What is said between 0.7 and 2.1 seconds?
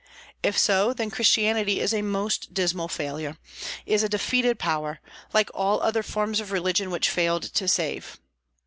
then Christianity is a